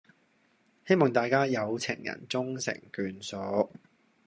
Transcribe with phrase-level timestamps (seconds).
[0.87, 3.69] 希望大家「有情人終成眷屬」